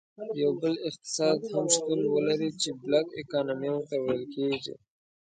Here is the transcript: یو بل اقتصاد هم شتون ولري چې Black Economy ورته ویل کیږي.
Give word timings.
یو 0.41 0.51
بل 0.61 0.73
اقتصاد 0.89 1.39
هم 1.53 1.65
شتون 1.73 1.99
ولري 2.13 2.49
چې 2.61 2.69
Black 2.83 3.07
Economy 3.23 3.69
ورته 3.71 3.95
ویل 3.99 4.23
کیږي. 4.35 4.73